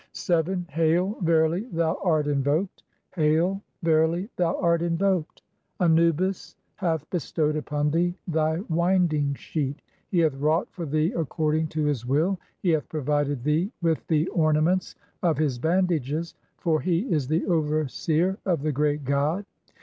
[0.17, 0.65] VII.
[0.69, 2.81] "Hail, verily thou art invoked;
[3.13, 5.43] hail, verily thou art in "voked.
[5.79, 9.79] Anubis hath bestowed upon thee thy winding sheet,
[10.09, 14.07] "he hath (40) wrought [for thee] according to his will, he "hath provided thee with
[14.07, 19.45] the ornaments of his bandages, for "he is the overseer of the great god.